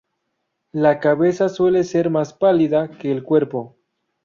[0.71, 3.77] La cabeza suele ser más pálida que el cuerpo.